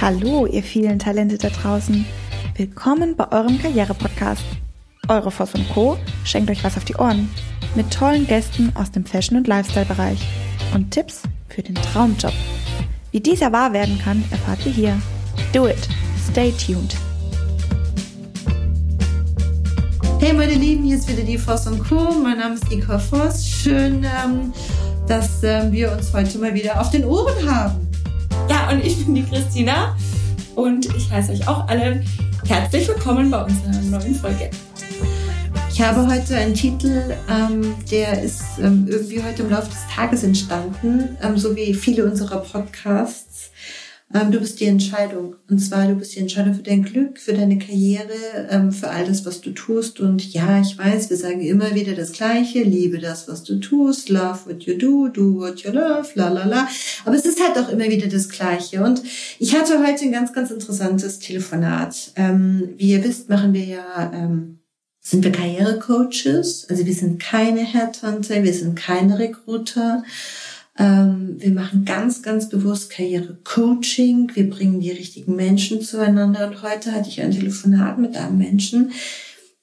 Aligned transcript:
Hallo, 0.00 0.46
ihr 0.46 0.62
vielen 0.62 1.00
Talente 1.00 1.38
da 1.38 1.48
draußen. 1.48 2.06
Willkommen 2.54 3.16
bei 3.16 3.32
eurem 3.32 3.60
Karriere-Podcast. 3.60 4.44
Eure 5.08 5.32
Voss 5.32 5.54
und 5.54 5.68
Co. 5.70 5.98
schenkt 6.22 6.48
euch 6.50 6.62
was 6.62 6.76
auf 6.76 6.84
die 6.84 6.94
Ohren. 6.94 7.28
Mit 7.74 7.92
tollen 7.92 8.24
Gästen 8.28 8.70
aus 8.76 8.92
dem 8.92 9.04
Fashion- 9.04 9.36
und 9.36 9.48
Lifestyle-Bereich. 9.48 10.20
Und 10.72 10.92
Tipps 10.92 11.22
für 11.48 11.62
den 11.62 11.74
Traumjob. 11.74 12.32
Wie 13.10 13.18
dieser 13.18 13.50
wahr 13.50 13.72
werden 13.72 13.98
kann, 13.98 14.24
erfahrt 14.30 14.64
ihr 14.66 14.72
hier. 14.72 15.02
Do 15.52 15.66
it. 15.66 15.88
Stay 16.30 16.52
tuned. 16.52 16.94
Hey 20.20 20.32
meine 20.32 20.54
Lieben, 20.54 20.84
hier 20.84 20.96
ist 20.96 21.08
wieder 21.08 21.24
die 21.24 21.38
Voss 21.38 21.66
und 21.66 21.82
Co. 21.82 22.12
Mein 22.22 22.38
Name 22.38 22.54
ist 22.54 22.70
Nicole 22.70 23.00
Voss. 23.00 23.44
Schön, 23.44 24.04
ähm, 24.04 24.52
dass 25.08 25.42
ähm, 25.42 25.72
wir 25.72 25.90
uns 25.90 26.12
heute 26.12 26.38
mal 26.38 26.54
wieder 26.54 26.80
auf 26.80 26.90
den 26.90 27.04
Ohren 27.04 27.50
haben. 27.50 27.87
Ja, 28.48 28.70
und 28.70 28.82
ich 28.84 29.04
bin 29.04 29.14
die 29.14 29.24
Christina 29.24 29.94
und 30.54 30.86
ich 30.96 31.10
heiße 31.10 31.32
euch 31.32 31.46
auch 31.46 31.68
alle 31.68 32.02
herzlich 32.46 32.88
willkommen 32.88 33.30
bei 33.30 33.42
unserer 33.44 33.82
neuen 33.82 34.14
Folge. 34.14 34.50
Ich 35.70 35.82
habe 35.82 36.06
heute 36.06 36.34
einen 36.34 36.54
Titel, 36.54 37.14
ähm, 37.28 37.74
der 37.90 38.22
ist 38.22 38.42
ähm, 38.58 38.86
irgendwie 38.88 39.22
heute 39.22 39.42
im 39.42 39.50
Laufe 39.50 39.68
des 39.68 39.86
Tages 39.94 40.22
entstanden, 40.22 41.16
ähm, 41.22 41.36
so 41.36 41.54
wie 41.54 41.74
viele 41.74 42.04
unserer 42.04 42.38
Podcasts. 42.38 43.50
Ähm, 44.14 44.32
du 44.32 44.40
bist 44.40 44.58
die 44.58 44.64
Entscheidung. 44.64 45.36
Und 45.50 45.58
zwar, 45.58 45.86
du 45.86 45.94
bist 45.94 46.14
die 46.14 46.20
Entscheidung 46.20 46.54
für 46.54 46.62
dein 46.62 46.82
Glück, 46.82 47.18
für 47.18 47.34
deine 47.34 47.58
Karriere, 47.58 48.48
ähm, 48.48 48.72
für 48.72 48.88
all 48.88 49.04
das, 49.04 49.26
was 49.26 49.42
du 49.42 49.50
tust. 49.50 50.00
Und 50.00 50.32
ja, 50.32 50.60
ich 50.60 50.78
weiß, 50.78 51.10
wir 51.10 51.16
sagen 51.16 51.42
immer 51.42 51.74
wieder 51.74 51.92
das 51.92 52.12
Gleiche. 52.12 52.62
Liebe 52.62 52.98
das, 52.98 53.28
was 53.28 53.44
du 53.44 53.60
tust. 53.60 54.08
Love 54.08 54.46
what 54.46 54.62
you 54.62 54.78
do. 54.78 55.08
Do 55.08 55.34
what 55.36 55.60
you 55.60 55.72
love. 55.72 56.08
La, 56.14 56.28
la, 56.28 56.46
la. 56.46 56.68
Aber 57.04 57.16
es 57.16 57.26
ist 57.26 57.38
halt 57.42 57.58
auch 57.58 57.70
immer 57.70 57.90
wieder 57.90 58.06
das 58.08 58.30
Gleiche. 58.30 58.82
Und 58.82 59.02
ich 59.38 59.54
hatte 59.54 59.86
heute 59.86 60.04
ein 60.04 60.12
ganz, 60.12 60.32
ganz 60.32 60.50
interessantes 60.50 61.18
Telefonat. 61.18 62.12
Ähm, 62.16 62.70
wie 62.78 62.92
ihr 62.92 63.04
wisst, 63.04 63.28
machen 63.28 63.52
wir 63.52 63.64
ja, 63.64 64.10
ähm, 64.14 64.60
sind 65.00 65.22
wir 65.22 65.32
Karrierecoaches. 65.32 66.66
Also 66.70 66.86
wir 66.86 66.94
sind 66.94 67.20
keine 67.20 67.60
Headhunter, 67.60 68.42
wir 68.42 68.54
sind 68.54 68.74
keine 68.74 69.18
Recruiter. 69.18 70.02
Ähm, 70.78 71.36
wir 71.38 71.50
machen 71.50 71.84
ganz, 71.84 72.22
ganz 72.22 72.48
bewusst 72.48 72.90
Karriere-Coaching. 72.90 74.30
Wir 74.34 74.48
bringen 74.48 74.80
die 74.80 74.92
richtigen 74.92 75.34
Menschen 75.34 75.82
zueinander. 75.82 76.46
Und 76.46 76.62
heute 76.62 76.92
hatte 76.92 77.08
ich 77.08 77.20
ein 77.20 77.32
Telefonat 77.32 77.98
mit 77.98 78.16
einem 78.16 78.38
Menschen, 78.38 78.92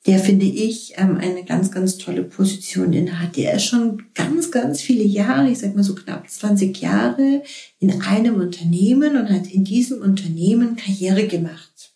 der, 0.05 0.19
finde 0.19 0.45
ich, 0.45 0.93
ähm, 0.97 1.17
eine 1.17 1.45
ganz, 1.45 1.71
ganz 1.71 1.97
tolle 1.97 2.23
Position 2.23 2.93
innehat. 2.93 3.37
Der 3.37 3.55
ist 3.55 3.65
schon 3.65 4.03
ganz, 4.13 4.51
ganz 4.51 4.81
viele 4.81 5.03
Jahre, 5.03 5.49
ich 5.49 5.59
sag 5.59 5.73
mal 5.75 5.83
so 5.83 5.95
knapp 5.95 6.29
20 6.29 6.77
Jahre, 6.79 7.41
in 7.79 8.01
einem 8.01 8.35
Unternehmen 8.35 9.15
und 9.15 9.29
hat 9.29 9.47
in 9.47 9.63
diesem 9.63 10.01
Unternehmen 10.01 10.75
Karriere 10.75 11.27
gemacht. 11.27 11.93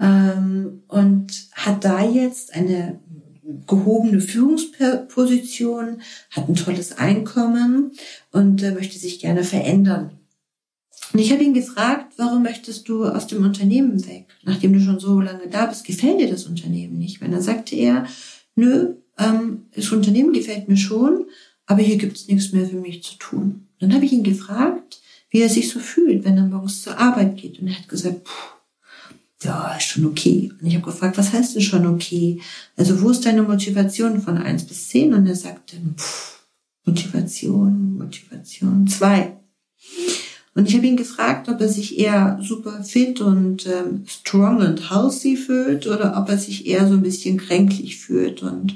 Ähm, 0.00 0.82
und 0.88 1.48
hat 1.52 1.84
da 1.84 2.02
jetzt 2.02 2.54
eine 2.54 2.98
gehobene 3.66 4.20
Führungsposition, 4.20 6.02
hat 6.30 6.48
ein 6.48 6.54
tolles 6.54 6.98
Einkommen 6.98 7.92
und 8.32 8.62
äh, 8.62 8.72
möchte 8.72 8.98
sich 8.98 9.20
gerne 9.20 9.44
verändern. 9.44 10.12
Und 11.12 11.18
ich 11.18 11.32
habe 11.32 11.42
ihn 11.42 11.54
gefragt, 11.54 12.14
warum 12.16 12.42
möchtest 12.42 12.88
du 12.88 13.04
aus 13.04 13.26
dem 13.26 13.44
Unternehmen 13.44 14.06
weg? 14.06 14.26
Nachdem 14.44 14.72
du 14.72 14.80
schon 14.80 15.00
so 15.00 15.20
lange 15.20 15.48
da 15.48 15.66
bist, 15.66 15.84
gefällt 15.84 16.20
dir 16.20 16.30
das 16.30 16.46
Unternehmen 16.46 16.98
nicht? 16.98 17.20
Wenn 17.20 17.32
dann 17.32 17.42
sagte 17.42 17.74
er, 17.74 18.06
nö, 18.54 18.94
ähm, 19.18 19.66
das 19.74 19.90
Unternehmen 19.90 20.32
gefällt 20.32 20.68
mir 20.68 20.76
schon, 20.76 21.26
aber 21.66 21.82
hier 21.82 21.98
gibt 21.98 22.16
es 22.16 22.28
nichts 22.28 22.52
mehr 22.52 22.66
für 22.66 22.80
mich 22.80 23.02
zu 23.02 23.16
tun. 23.16 23.66
Dann 23.80 23.92
habe 23.94 24.04
ich 24.04 24.12
ihn 24.12 24.22
gefragt, 24.22 25.00
wie 25.30 25.40
er 25.40 25.48
sich 25.48 25.68
so 25.68 25.80
fühlt, 25.80 26.24
wenn 26.24 26.36
er 26.36 26.46
morgens 26.46 26.82
zur 26.82 26.98
Arbeit 26.98 27.36
geht. 27.36 27.60
Und 27.60 27.68
er 27.68 27.78
hat 27.78 27.88
gesagt, 27.88 28.24
puh, 28.24 28.59
ja, 29.42 29.74
ist 29.76 29.86
schon 29.86 30.06
okay. 30.06 30.52
Und 30.60 30.66
ich 30.66 30.74
habe 30.74 30.84
gefragt, 30.84 31.16
was 31.16 31.32
heißt 31.32 31.54
denn 31.54 31.62
schon 31.62 31.86
okay? 31.86 32.40
Also 32.76 33.00
wo 33.00 33.10
ist 33.10 33.24
deine 33.24 33.42
Motivation 33.42 34.20
von 34.20 34.36
eins 34.36 34.64
bis 34.64 34.88
zehn? 34.88 35.14
Und 35.14 35.26
er 35.26 35.36
sagte, 35.36 35.76
pff, 35.96 36.40
Motivation, 36.84 37.96
Motivation 37.98 38.86
zwei. 38.86 39.36
Und 40.54 40.68
ich 40.68 40.74
habe 40.74 40.86
ihn 40.86 40.96
gefragt, 40.96 41.48
ob 41.48 41.60
er 41.60 41.68
sich 41.68 41.98
eher 41.98 42.38
super 42.42 42.82
fit 42.82 43.20
und 43.20 43.66
ähm, 43.66 44.04
strong 44.06 44.58
und 44.58 44.90
healthy 44.90 45.36
fühlt 45.36 45.86
oder 45.86 46.20
ob 46.20 46.28
er 46.28 46.38
sich 46.38 46.66
eher 46.66 46.88
so 46.88 46.94
ein 46.94 47.02
bisschen 47.02 47.38
kränklich 47.38 47.98
fühlt. 47.98 48.42
Und 48.42 48.74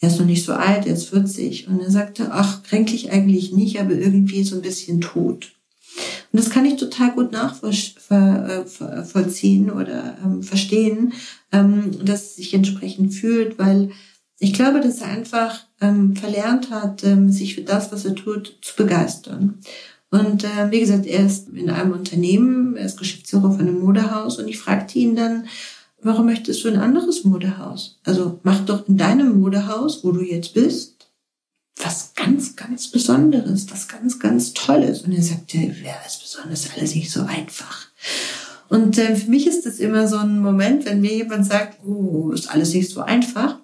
er 0.00 0.08
ist 0.08 0.18
noch 0.18 0.26
nicht 0.26 0.44
so 0.44 0.52
alt, 0.52 0.86
er 0.86 0.94
ist 0.94 1.08
40. 1.08 1.68
Und 1.68 1.80
er 1.80 1.90
sagte, 1.90 2.32
ach, 2.32 2.62
kränklich 2.64 3.12
eigentlich 3.12 3.52
nicht, 3.52 3.80
aber 3.80 3.92
irgendwie 3.92 4.42
so 4.42 4.56
ein 4.56 4.62
bisschen 4.62 5.00
tot. 5.00 5.55
Und 6.32 6.38
das 6.40 6.50
kann 6.50 6.64
ich 6.64 6.76
total 6.76 7.12
gut 7.12 7.32
nachvollziehen 7.32 7.98
äh, 9.68 9.72
oder 9.72 10.18
ähm, 10.24 10.42
verstehen, 10.42 11.12
ähm, 11.52 12.04
dass 12.04 12.22
es 12.22 12.36
sich 12.36 12.54
entsprechend 12.54 13.14
fühlt, 13.14 13.58
weil 13.58 13.90
ich 14.38 14.52
glaube, 14.52 14.80
dass 14.80 15.00
er 15.00 15.08
einfach 15.08 15.64
ähm, 15.80 16.14
verlernt 16.14 16.70
hat, 16.70 17.02
sich 17.28 17.54
für 17.54 17.62
das, 17.62 17.90
was 17.90 18.04
er 18.04 18.14
tut, 18.14 18.58
zu 18.60 18.76
begeistern. 18.76 19.60
Und 20.10 20.44
äh, 20.44 20.70
wie 20.70 20.80
gesagt, 20.80 21.06
er 21.06 21.24
ist 21.24 21.48
in 21.48 21.70
einem 21.70 21.92
Unternehmen, 21.92 22.76
er 22.76 22.86
ist 22.86 22.98
Geschäftsführer 22.98 23.52
von 23.52 23.60
einem 23.60 23.80
Modehaus 23.80 24.38
und 24.38 24.48
ich 24.48 24.58
fragte 24.58 24.98
ihn 24.98 25.16
dann, 25.16 25.46
warum 26.00 26.26
möchtest 26.26 26.64
du 26.64 26.68
ein 26.68 26.78
anderes 26.78 27.24
Modehaus? 27.24 27.98
Also 28.04 28.40
mach 28.42 28.60
doch 28.60 28.88
in 28.88 28.96
deinem 28.96 29.40
Modehaus, 29.40 30.04
wo 30.04 30.12
du 30.12 30.22
jetzt 30.22 30.54
bist, 30.54 30.95
was 31.76 32.14
ganz, 32.14 32.56
ganz 32.56 32.88
Besonderes, 32.88 33.70
was 33.70 33.88
ganz, 33.88 34.18
ganz 34.18 34.54
Tolles. 34.54 35.02
Und 35.02 35.12
er 35.12 35.22
sagte, 35.22 35.58
ja, 35.58 35.94
ist 36.06 36.22
besonders 36.22 36.70
alles 36.74 36.94
nicht 36.94 37.10
so 37.10 37.22
einfach. 37.22 37.88
Und 38.68 38.98
äh, 38.98 39.14
für 39.14 39.30
mich 39.30 39.46
ist 39.46 39.66
das 39.66 39.78
immer 39.78 40.08
so 40.08 40.16
ein 40.16 40.40
Moment, 40.40 40.86
wenn 40.86 41.00
mir 41.00 41.14
jemand 41.14 41.46
sagt, 41.46 41.84
oh, 41.84 42.30
ist 42.30 42.50
alles 42.50 42.74
nicht 42.74 42.90
so 42.90 43.00
einfach, 43.02 43.60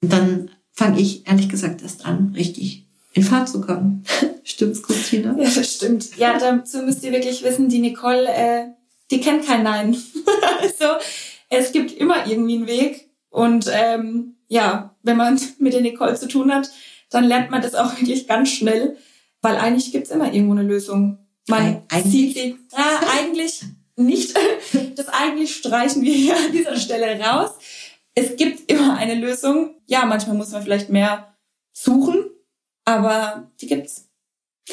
dann 0.00 0.50
fange 0.72 1.00
ich 1.00 1.26
ehrlich 1.26 1.48
gesagt 1.48 1.82
erst 1.82 2.06
an, 2.06 2.32
richtig 2.34 2.86
in 3.12 3.24
Fahrt 3.24 3.48
zu 3.48 3.60
kommen. 3.60 4.04
Stimmt's, 4.44 4.82
Christina? 4.82 5.36
Ja, 5.36 5.50
das 5.50 5.74
stimmt. 5.74 6.16
Ja, 6.16 6.38
dazu 6.38 6.78
müsst 6.78 7.02
ihr 7.02 7.12
wirklich 7.12 7.42
wissen, 7.42 7.68
die 7.68 7.80
Nicole, 7.80 8.26
äh, 8.28 8.66
die 9.10 9.20
kennt 9.20 9.44
kein 9.44 9.64
Nein. 9.64 9.96
also 10.60 10.84
es 11.50 11.72
gibt 11.72 11.92
immer 11.92 12.26
irgendwie 12.26 12.56
einen 12.56 12.66
Weg. 12.66 13.10
Und 13.30 13.70
ähm, 13.70 14.36
ja, 14.46 14.96
wenn 15.02 15.16
man 15.16 15.38
mit 15.58 15.74
der 15.74 15.82
Nicole 15.82 16.14
zu 16.14 16.28
tun 16.28 16.52
hat, 16.52 16.70
dann 17.10 17.24
lernt 17.24 17.50
man 17.50 17.62
das 17.62 17.74
auch 17.74 17.96
wirklich 18.00 18.26
ganz 18.26 18.50
schnell, 18.50 18.96
weil 19.42 19.56
eigentlich 19.56 19.92
gibt's 19.92 20.10
immer 20.10 20.32
irgendwo 20.32 20.52
eine 20.52 20.62
Lösung. 20.62 21.18
Man 21.48 21.82
eigentlich? 21.88 22.12
sieht 22.12 22.34
sie, 22.34 22.56
ah, 22.72 23.00
eigentlich 23.18 23.62
nicht. 23.96 24.36
Das 24.96 25.08
eigentlich 25.08 25.54
streichen 25.54 26.02
wir 26.02 26.12
hier 26.12 26.36
an 26.36 26.52
dieser 26.52 26.76
Stelle 26.76 27.20
raus. 27.20 27.52
Es 28.14 28.36
gibt 28.36 28.70
immer 28.70 28.96
eine 28.96 29.14
Lösung. 29.14 29.76
Ja, 29.86 30.04
manchmal 30.04 30.36
muss 30.36 30.50
man 30.50 30.62
vielleicht 30.62 30.90
mehr 30.90 31.36
suchen, 31.72 32.26
aber 32.84 33.50
die 33.60 33.66
gibt's. 33.68 34.08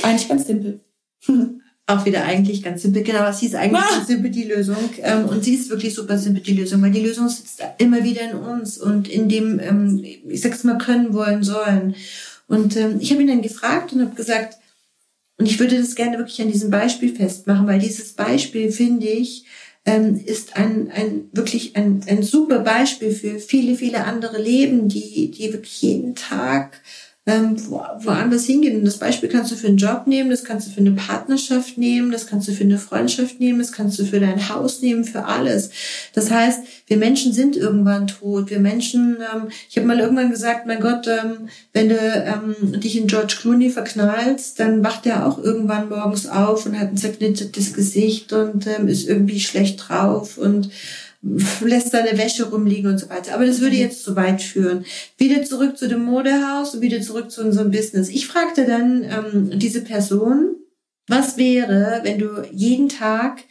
Eigentlich 0.02 0.28
ganz 0.28 0.48
simpel. 0.48 0.84
Auch 1.88 2.04
wieder 2.06 2.26
eigentlich 2.26 2.64
ganz 2.64 2.82
simpel. 2.82 3.04
Genau, 3.04 3.32
sie 3.32 3.46
ist 3.46 3.56
eigentlich 3.56 3.82
Ah. 3.92 3.96
ganz 3.98 4.08
simpel 4.08 4.32
die 4.32 4.44
Lösung. 4.44 4.78
Ähm, 5.04 5.26
Und 5.26 5.44
sie 5.44 5.54
ist 5.56 5.70
wirklich 5.70 5.94
super 5.94 6.18
simpel 6.18 6.42
die 6.42 6.54
Lösung, 6.56 6.82
weil 6.82 6.92
die 6.92 7.02
Lösung 7.06 7.30
sitzt 7.30 7.62
immer 7.78 8.04
wieder 8.04 8.22
in 8.30 8.38
uns 8.38 8.78
und 8.78 9.08
in 9.08 9.30
dem, 9.30 9.60
ähm, 9.60 10.04
ich 10.04 10.42
sag's 10.42 10.64
mal, 10.64 10.78
können, 10.80 11.14
wollen, 11.14 11.44
sollen. 11.44 11.96
Und 12.48 12.76
ähm, 12.76 12.98
ich 13.00 13.12
habe 13.12 13.22
ihn 13.22 13.28
dann 13.28 13.42
gefragt 13.42 13.94
und 13.94 14.02
habe 14.02 14.16
gesagt, 14.16 14.58
und 15.38 15.46
ich 15.48 15.60
würde 15.60 15.78
das 15.78 15.96
gerne 15.96 16.18
wirklich 16.18 16.42
an 16.42 16.52
diesem 16.52 16.70
Beispiel 16.72 17.14
festmachen, 17.14 17.68
weil 17.68 17.80
dieses 17.80 18.14
Beispiel, 18.14 18.72
finde 18.72 19.08
ich, 19.08 19.46
ähm, 19.86 20.20
ist 20.26 20.56
ein, 20.58 20.90
ein 20.92 21.30
wirklich 21.34 21.76
ein, 21.76 22.02
ein 22.08 22.24
super 22.24 22.60
Beispiel 22.60 23.12
für 23.12 23.38
viele, 23.40 23.76
viele 23.76 24.06
andere 24.06 24.42
Leben, 24.42 24.88
die, 24.88 25.30
die 25.30 25.54
wirklich 25.54 25.82
jeden 25.82 26.16
Tag 26.16 26.82
ähm, 27.28 27.56
wo, 27.70 27.82
woanders 28.02 28.46
hingehen. 28.46 28.78
Und 28.78 28.86
das 28.86 29.00
Beispiel 29.00 29.30
kannst 29.30 29.52
du 29.52 29.56
für 29.56 29.68
einen 29.68 29.78
Job 29.78 30.04
nehmen, 30.06 30.30
das 30.30 30.44
kannst 30.44 30.68
du 30.68 30.72
für 30.72 30.82
eine 30.82 30.92
Partnerschaft 30.92 31.78
nehmen, 31.78 32.12
das 32.12 32.28
kannst 32.28 32.48
du 32.48 32.52
für 32.52 32.64
eine 32.64 32.78
Freundschaft 32.78 33.40
nehmen, 33.40 33.58
das 33.58 33.72
kannst 33.72 33.98
du 33.98 34.06
für 34.06 34.20
dein 34.20 34.50
Haus 34.50 34.82
nehmen, 34.82 35.06
für 35.06 35.26
alles. 35.26 35.72
Das 36.14 36.30
heißt, 36.30 36.62
wir 36.86 36.98
Menschen 36.98 37.34
sind 37.34 37.58
irgendwann 37.58 38.06
tot. 38.06 38.52
Wir 38.52 38.60
Menschen, 38.60 39.18
ähm, 39.34 39.48
ich 39.68 39.76
habe 39.76 39.88
mal 39.88 40.00
irgendwann 40.00 40.30
gesagt, 40.30 40.68
mein 40.68 40.80
Gott, 40.80 41.08
ähm, 41.08 41.50
wenn 41.74 41.90
du 41.90 41.96
ähm, 41.98 42.80
dich 42.80 42.96
in 42.96 43.08
George 43.08 43.38
Clooney 43.42 43.72
verknallst, 43.72 44.60
dann 44.60 44.84
wacht 44.84 45.08
er 45.08 45.26
auch 45.26 45.40
irgendwann 45.40 45.90
morgens 45.90 46.28
auf 46.28 46.68
und 46.68 46.80
hat 46.80 46.90
ein 46.90 46.98
zerknittertes 46.98 47.74
Gesicht 47.74 48.34
und 48.34 48.68
ähm, 48.68 48.88
ist 48.88 49.08
irgendwie 49.08 49.40
schlecht 49.40 49.84
drauf 49.88 50.38
und 50.38 50.70
lässt 51.62 51.92
seine 51.92 52.18
Wäsche 52.18 52.50
rumliegen 52.50 52.92
und 52.92 53.00
so 53.00 53.10
weiter. 53.10 53.34
Aber 53.34 53.46
das 53.46 53.60
würde 53.60 53.76
jetzt 53.76 54.04
zu 54.04 54.16
weit 54.16 54.42
führen. 54.42 54.86
Wieder 55.18 55.44
zurück 55.44 55.78
zu 55.78 55.88
dem 55.88 56.04
Modehaus 56.04 56.76
und 56.76 56.82
wieder 56.82 57.02
zurück 57.02 57.32
zu 57.32 57.42
unserem 57.42 57.72
Business. 57.72 58.10
Ich 58.10 58.28
fragte 58.28 58.66
dann 58.66 59.04
ähm, 59.04 59.60
diese 59.60 59.82
Person, 59.82 60.56
was 61.08 61.38
wäre, 61.38 62.02
wenn 62.04 62.20
du 62.20 62.44
jeden 62.52 62.90
Tag 62.90 63.44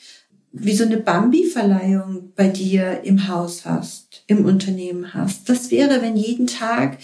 wie 0.52 0.74
so 0.74 0.84
eine 0.84 0.98
Bambi-Verleihung 0.98 2.32
bei 2.36 2.46
dir 2.46 3.00
im 3.02 3.26
Haus 3.26 3.64
hast, 3.64 4.22
im 4.28 4.44
Unternehmen 4.44 5.12
hast. 5.12 5.48
Was 5.48 5.72
wäre, 5.72 6.00
wenn 6.00 6.16
jeden 6.16 6.46
Tag 6.46 6.98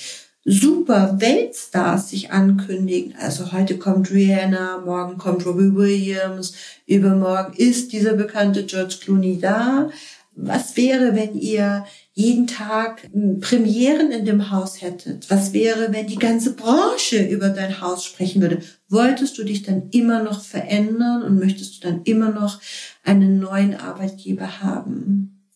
super 0.45 1.21
Weltstars 1.21 2.11
sich 2.11 2.31
ankündigen. 2.31 3.15
Also 3.21 3.53
heute 3.53 3.77
kommt 3.77 4.11
Rihanna, 4.11 4.83
morgen 4.85 5.19
kommt 5.19 5.45
Robbie 5.45 5.75
Williams, 5.75 6.55
übermorgen 6.87 7.53
ist 7.57 7.93
dieser 7.93 8.15
bekannte 8.15 8.65
George 8.65 8.97
Clooney 9.03 9.39
da. 9.39 9.91
Was 10.37 10.77
wäre, 10.77 11.15
wenn 11.17 11.39
ihr 11.39 11.85
jeden 12.13 12.47
Tag 12.47 13.09
Premieren 13.41 14.11
in 14.11 14.25
dem 14.25 14.51
Haus 14.51 14.81
hättet? 14.81 15.29
Was 15.29 15.53
wäre, 15.53 15.93
wenn 15.93 16.07
die 16.07 16.19
ganze 16.19 16.55
Branche 16.55 17.23
über 17.27 17.49
dein 17.51 17.81
Haus 17.81 18.05
sprechen 18.05 18.41
würde? 18.41 18.63
Wolltest 18.89 19.37
du 19.39 19.45
dich 19.45 19.63
dann 19.63 19.91
immer 19.91 20.23
noch 20.23 20.43
verändern 20.43 21.23
und 21.23 21.39
möchtest 21.39 21.77
du 21.77 21.89
dann 21.89 22.03
immer 22.05 22.31
noch 22.31 22.61
einen 23.05 23.39
neuen 23.41 23.75
Arbeitgeber 23.75 24.63
haben? 24.63 25.49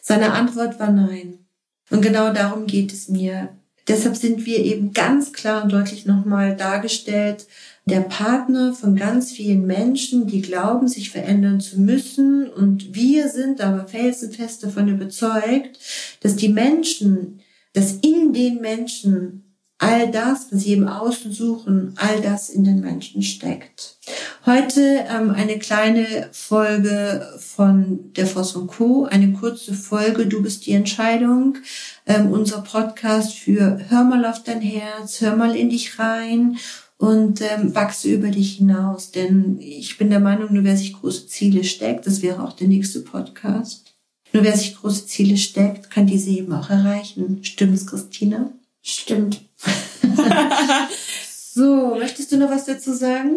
Seine 0.00 0.32
Antwort 0.32 0.78
war 0.80 0.90
nein. 0.90 1.46
Und 1.90 2.02
genau 2.02 2.32
darum 2.32 2.66
geht 2.66 2.92
es 2.92 3.08
mir. 3.08 3.50
Deshalb 3.88 4.16
sind 4.16 4.44
wir 4.44 4.58
eben 4.58 4.92
ganz 4.92 5.32
klar 5.32 5.62
und 5.62 5.72
deutlich 5.72 6.04
nochmal 6.04 6.54
dargestellt, 6.56 7.46
der 7.88 8.00
Partner 8.00 8.72
von 8.72 8.96
ganz 8.96 9.32
vielen 9.32 9.66
Menschen, 9.66 10.26
die 10.26 10.42
glauben, 10.42 10.88
sich 10.88 11.10
verändern 11.10 11.60
zu 11.60 11.80
müssen. 11.80 12.48
Und 12.48 12.94
wir 12.94 13.28
sind 13.28 13.60
aber 13.60 13.86
felsenfest 13.86 14.62
davon 14.62 14.88
überzeugt, 14.88 15.78
dass 16.20 16.36
die 16.36 16.48
Menschen, 16.48 17.40
dass 17.72 17.94
in 18.02 18.32
den 18.32 18.60
Menschen 18.60 19.44
all 19.78 20.10
das, 20.10 20.48
was 20.50 20.62
sie 20.62 20.72
im 20.72 20.88
Außen 20.88 21.32
suchen, 21.32 21.94
all 21.96 22.20
das 22.20 22.50
in 22.50 22.64
den 22.64 22.80
Menschen 22.80 23.22
steckt. 23.22 23.96
Heute 24.44 25.04
ähm, 25.08 25.30
eine 25.30 25.58
kleine 25.58 26.28
Folge 26.32 27.24
von 27.38 28.12
der 28.14 28.26
Voss 28.26 28.56
und 28.56 28.66
Co., 28.66 29.04
eine 29.04 29.32
kurze 29.34 29.74
Folge, 29.74 30.26
du 30.26 30.42
bist 30.42 30.66
die 30.66 30.72
Entscheidung, 30.72 31.58
ähm, 32.06 32.32
unser 32.32 32.62
Podcast 32.62 33.34
für 33.34 33.78
Hör 33.88 34.02
mal 34.02 34.24
auf 34.24 34.42
dein 34.42 34.60
Herz, 34.60 35.20
hör 35.20 35.36
mal 35.36 35.54
in 35.54 35.70
dich 35.70 35.98
rein 35.98 36.58
und 36.98 37.40
ähm, 37.40 37.74
wachse 37.74 38.08
über 38.08 38.28
dich 38.28 38.56
hinaus. 38.56 39.12
Denn 39.12 39.58
ich 39.60 39.96
bin 39.96 40.10
der 40.10 40.20
Meinung, 40.20 40.52
nur 40.52 40.64
wer 40.64 40.76
sich 40.76 40.92
große 40.92 41.28
Ziele 41.28 41.64
steckt, 41.64 42.06
das 42.06 42.22
wäre 42.22 42.42
auch 42.42 42.52
der 42.52 42.68
nächste 42.68 43.00
Podcast, 43.00 43.94
nur 44.32 44.44
wer 44.44 44.56
sich 44.56 44.76
große 44.76 45.06
Ziele 45.06 45.36
steckt, 45.36 45.90
kann 45.90 46.06
diese 46.06 46.30
eben 46.30 46.52
auch 46.52 46.68
erreichen. 46.68 47.42
Stimmt's, 47.42 47.86
Christina? 47.86 48.52
Stimmt. 48.82 49.40
so, 51.54 51.94
möchtest 51.98 52.32
du 52.32 52.36
noch 52.36 52.50
was 52.50 52.66
dazu 52.66 52.92
sagen? 52.92 53.36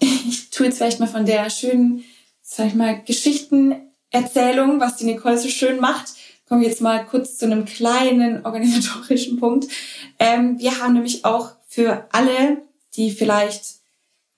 Ich 0.00 0.50
tue 0.50 0.66
jetzt 0.66 0.78
vielleicht 0.78 1.00
mal 1.00 1.06
von 1.06 1.26
der 1.26 1.50
schönen, 1.50 2.04
sag 2.40 2.68
ich 2.68 2.74
mal, 2.74 3.02
Geschichtenerzählung, 3.04 4.80
was 4.80 4.96
die 4.96 5.04
Nicole 5.04 5.38
so 5.38 5.48
schön 5.48 5.80
macht, 5.80 6.14
kommen 6.48 6.62
wir 6.62 6.68
jetzt 6.68 6.80
mal 6.80 7.04
kurz 7.04 7.36
zu 7.36 7.44
einem 7.44 7.64
kleinen 7.64 8.44
organisatorischen 8.46 9.38
Punkt. 9.38 9.68
Ähm, 10.18 10.58
wir 10.58 10.80
haben 10.80 10.94
nämlich 10.94 11.24
auch 11.24 11.52
für 11.66 12.08
alle, 12.12 12.62
die 12.96 13.10
vielleicht 13.10 13.78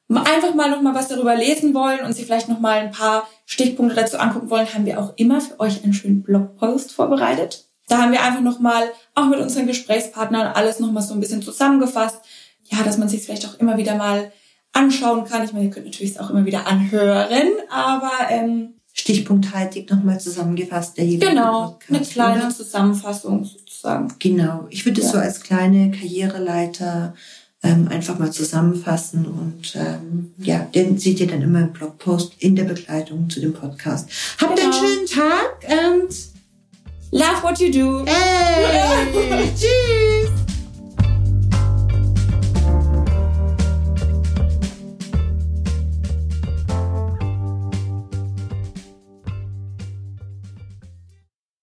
einfach 0.09 0.55
mal 0.55 0.71
noch 0.71 0.83
mal 0.83 0.95
was 0.95 1.09
darüber 1.09 1.37
lesen 1.37 1.73
wollen 1.73 2.05
und 2.05 2.13
sich 2.13 2.27
vielleicht 2.27 2.49
noch 2.49 2.61
mal 2.61 2.79
ein 2.79 2.91
paar 2.91 3.29
Stichpunkte 3.47 3.95
dazu 3.95 4.19
angucken 4.19 4.51
wollen, 4.51 4.73
haben 4.75 4.87
wir 4.87 5.01
auch 5.01 5.13
immer 5.17 5.41
für 5.41 5.61
euch 5.61 5.85
einen 5.85 5.95
schönen 5.95 6.23
Blogpost 6.23 6.93
vorbereitet. 6.93 7.67
Da 7.89 7.99
haben 7.99 8.13
wir 8.13 8.23
einfach 8.23 8.41
noch 8.41 8.61
mal 8.61 8.85
auch 9.15 9.27
mit 9.27 9.39
unseren 9.41 9.67
Gesprächspartnern 9.67 10.49
alles 10.49 10.81
noch 10.81 10.91
mal 10.93 11.03
so 11.03 11.15
ein 11.15 11.21
bisschen 11.21 11.43
zusammengefasst. 11.43 12.21
Ja, 12.65 12.83
dass 12.85 12.99
man 12.99 13.09
sich 13.09 13.23
vielleicht 13.23 13.47
auch 13.49 13.59
immer 13.59 13.77
wieder 13.77 13.97
mal 13.97 14.33
anschauen 14.73 15.25
kann. 15.25 15.45
Ich 15.45 15.53
meine, 15.53 15.67
ihr 15.67 15.71
könnt 15.71 15.87
natürlich 15.87 16.13
es 16.13 16.19
auch 16.19 16.31
immer 16.31 16.45
wieder 16.45 16.69
anhören, 16.69 17.49
aber 17.69 18.13
ähm, 18.29 18.75
stichpunkthaltig 18.93 19.91
nochmal 19.91 20.21
zusammengefasst 20.21 20.97
der 20.97 21.05
jeweilige 21.05 21.31
Genau, 21.31 21.63
Podcast, 21.71 21.91
eine 21.91 22.07
kleine 22.07 22.41
oder? 22.43 22.55
Zusammenfassung 22.55 23.45
sozusagen. 23.45 24.15
Genau, 24.19 24.67
ich 24.71 24.85
würde 24.85 25.01
es 25.01 25.09
ja. 25.09 25.13
so 25.15 25.19
als 25.19 25.41
kleine 25.41 25.91
Karriereleiter 25.91 27.15
ähm, 27.63 27.89
einfach 27.89 28.19
mal 28.19 28.33
zusammenfassen 28.33 29.27
und 29.27 29.75
ähm, 29.77 30.33
ja, 30.39 30.61
den 30.61 30.99
seht 30.99 31.21
ihr 31.21 31.27
dann 31.27 31.43
immer 31.43 31.61
im 31.61 31.73
Blogpost 31.73 32.35
in 32.39 32.57
der 32.57 32.65
Begleitung 32.65 33.29
zu 33.29 33.41
dem 33.41 33.53
Podcast. 33.53 34.09
Habt 34.41 34.57
genau. 34.57 34.71
einen 34.71 34.73
schönen 34.73 35.07
Tag 35.07 35.67
und 35.69 36.31
Love 37.13 37.43
what 37.43 37.59
you 37.59 37.71
do. 37.71 38.05
Hey, 38.07 39.51
tschüss. 39.57 40.00